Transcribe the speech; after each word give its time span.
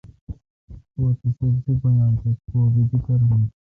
کوتو 0.93 1.27
سبزی 1.37 1.73
بویا 1.81 2.07
تہ 2.19 2.29
کو 2.49 2.59
بی 2.73 2.81
دی 2.89 2.97
کارونی 3.05 3.43
تھاں 3.51 3.57